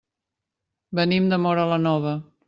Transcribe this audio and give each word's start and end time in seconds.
Venim 0.99 1.27
de 1.33 1.39
Móra 1.43 1.67
la 1.73 1.79
Nova. 1.83 2.15